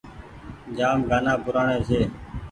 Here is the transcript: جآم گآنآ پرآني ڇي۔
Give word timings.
جآم 0.77 0.99
گآنآ 1.09 1.33
پرآني 1.43 1.77
ڇي۔ 1.87 1.99